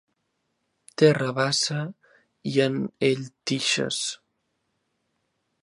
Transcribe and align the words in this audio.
Té 1.01 1.09
rabassa 1.17 1.77
i 2.53 2.55
en 2.65 2.79
ell 3.11 3.23
tixes. 3.51 4.01